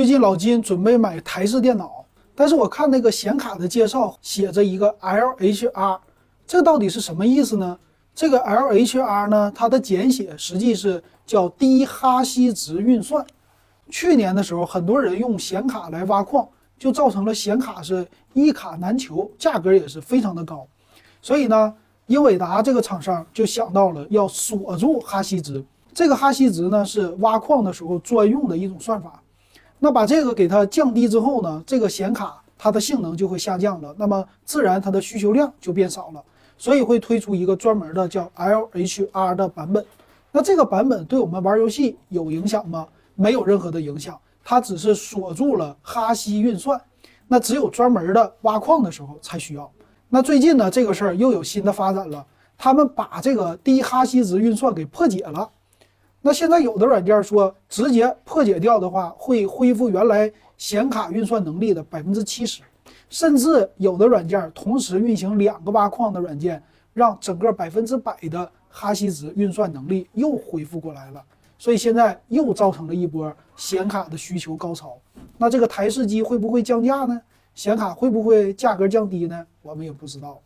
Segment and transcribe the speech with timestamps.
[0.00, 2.02] 最近老金准备买台式电脑，
[2.34, 5.98] 但是我看那个显卡的介绍写着一个 LHR，
[6.46, 7.78] 这到底是什么意思呢？
[8.14, 13.22] 这个 LHR 呢，它的简写实际是叫低哈希值运算。
[13.90, 16.48] 去年的时候，很多人用显卡来挖矿，
[16.78, 20.66] 就造成了显卡是一卡难求，价格也是非常的高。
[21.20, 21.74] 所以呢，
[22.06, 25.62] 英伟达这个厂商就想到了要锁住哈希值。
[25.92, 29.22] 这个哈希值呢，是挖矿的时候专用的一种算法。
[29.80, 36.22] 那把这个给它降低之后呢，这个显卡它的性能就会下降了，那么自然它的需求量就变少了。
[36.58, 39.82] 所以会推出一个专门的叫 LHR 的版本。
[40.30, 42.86] 那这个版本对我们玩游戏有影响吗？
[43.14, 46.78] 没有任何的影响，它只是锁住了哈希运算。
[47.26, 49.70] 那只有专门的挖矿的时候才需要。
[50.10, 52.26] 那最近呢，这个事儿又有新的发展了，
[52.58, 55.48] 他们把这个低哈希值运算给破解了。
[56.22, 62.62] 那现在有的软件说，直接破解掉的话，会恢复原来显卡运算能力的百分之七十。
[63.08, 66.62] 甚至有的软件同时运行两个挖矿的软件，
[66.92, 71.22] 让整个百分之百的哈希值运算能力又恢复过来了。
[71.58, 74.98] 所以现在又造成了一波显卡的需求高潮。
[75.36, 77.20] 那这个台式机会不会降价呢？
[77.54, 79.46] 显卡会不会价格降低呢？
[79.62, 80.40] 我们也不知道。